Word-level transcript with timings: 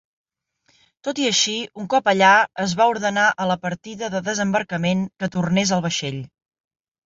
Tot 1.07 1.19
i 1.25 1.27
així, 1.31 1.53
un 1.83 1.89
cop 1.95 2.09
allà, 2.15 2.31
es 2.65 2.75
va 2.81 2.89
ordenar 2.95 3.27
a 3.45 3.49
la 3.53 3.61
partida 3.69 4.13
de 4.17 4.25
desembarcament 4.33 5.07
que 5.21 5.33
tornés 5.41 5.79
al 5.79 5.89
vaixell. 5.89 6.23